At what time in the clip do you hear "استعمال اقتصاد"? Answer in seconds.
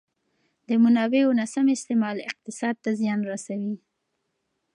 1.75-2.75